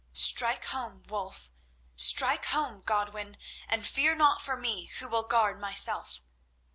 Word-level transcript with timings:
Strike 0.13 0.65
home, 0.65 1.03
Wulf, 1.03 1.51
strike 1.95 2.45
home, 2.45 2.81
Godwin, 2.83 3.37
and 3.67 3.85
fear 3.85 4.15
not 4.15 4.41
for 4.41 4.57
me 4.57 4.85
who 4.97 5.07
will 5.07 5.21
guard 5.25 5.59
myself. 5.59 6.23